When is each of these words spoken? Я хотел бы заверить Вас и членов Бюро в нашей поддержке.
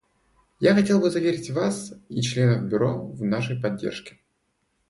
Я 0.59 0.73
хотел 0.73 0.99
бы 0.99 1.11
заверить 1.11 1.51
Вас 1.51 1.93
и 2.09 2.21
членов 2.23 2.63
Бюро 2.63 3.05
в 3.11 3.23
нашей 3.23 3.61
поддержке. 3.61 4.17